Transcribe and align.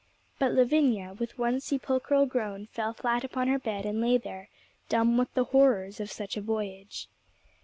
But 0.39 0.53
Lavinia, 0.53 1.13
with 1.13 1.37
one 1.37 1.59
sepulchral 1.59 2.25
groan, 2.25 2.65
fell 2.71 2.91
flat 2.91 3.23
upon 3.23 3.47
her 3.49 3.59
bed, 3.59 3.85
and 3.85 4.01
lay 4.01 4.17
there, 4.17 4.49
dumb 4.89 5.15
with 5.15 5.31
the 5.35 5.43
horrors 5.43 5.99
of 5.99 6.11
such 6.11 6.35
a 6.35 6.41
voyage. 6.41 7.07